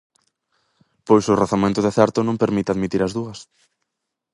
[1.07, 3.39] Pois o razoamento de certo non permite admitir as dúas.